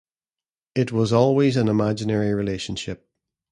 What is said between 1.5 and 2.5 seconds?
an imaginary